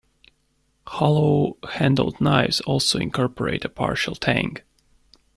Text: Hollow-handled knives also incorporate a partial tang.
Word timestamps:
Hollow-handled 0.87 2.19
knives 2.19 2.59
also 2.61 2.97
incorporate 2.97 3.63
a 3.63 3.69
partial 3.69 4.15
tang. 4.15 4.57